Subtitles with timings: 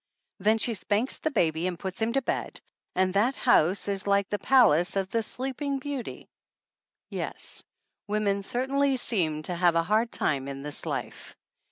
[0.39, 2.59] Then she spanks the baby and puts him to bed,
[2.95, 6.27] and that house is like the palace of the Sleeping Beauty.
[7.11, 7.63] Yes,
[8.07, 11.35] women certainly seem to have a hard time in this life.